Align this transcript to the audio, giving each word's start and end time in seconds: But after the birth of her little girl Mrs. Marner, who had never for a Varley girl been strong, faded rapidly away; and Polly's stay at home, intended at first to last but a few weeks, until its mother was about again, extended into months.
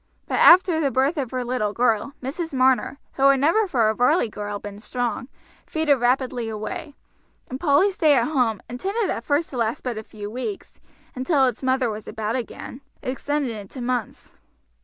But 0.27 0.39
after 0.39 0.79
the 0.79 0.89
birth 0.89 1.15
of 1.17 1.29
her 1.29 1.45
little 1.45 1.73
girl 1.73 2.13
Mrs. 2.23 2.55
Marner, 2.55 2.97
who 3.17 3.27
had 3.29 3.39
never 3.39 3.67
for 3.67 3.87
a 3.87 3.93
Varley 3.93 4.29
girl 4.29 4.57
been 4.57 4.79
strong, 4.79 5.27
faded 5.67 5.97
rapidly 5.97 6.49
away; 6.49 6.95
and 7.51 7.59
Polly's 7.59 7.93
stay 7.93 8.15
at 8.15 8.23
home, 8.25 8.63
intended 8.67 9.11
at 9.11 9.23
first 9.23 9.51
to 9.51 9.57
last 9.57 9.83
but 9.83 9.99
a 9.99 10.03
few 10.03 10.27
weeks, 10.31 10.79
until 11.13 11.45
its 11.45 11.61
mother 11.61 11.91
was 11.91 12.07
about 12.07 12.35
again, 12.35 12.81
extended 13.03 13.51
into 13.55 13.79
months. 13.79 14.33